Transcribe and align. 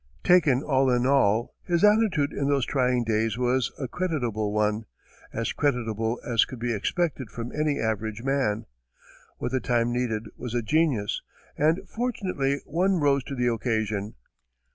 Taken 0.23 0.63
all 0.63 0.89
in 0.89 1.05
all, 1.05 1.53
his 1.61 1.83
attitude 1.83 2.33
in 2.33 2.47
those 2.49 2.65
trying 2.65 3.03
days 3.03 3.37
was 3.37 3.71
a 3.77 3.87
creditable 3.87 4.51
one 4.51 4.85
as 5.31 5.53
creditable 5.53 6.19
as 6.25 6.43
could 6.43 6.57
be 6.57 6.73
expected 6.73 7.29
from 7.29 7.51
any 7.51 7.79
average 7.79 8.23
man. 8.23 8.65
What 9.37 9.51
the 9.51 9.59
time 9.59 9.93
needed 9.93 10.25
was 10.35 10.55
a 10.55 10.63
genius, 10.63 11.21
and 11.55 11.87
fortunately 11.87 12.61
one 12.65 12.95
rose 12.99 13.23
to 13.25 13.35
the 13.35 13.53
occasion. 13.53 14.15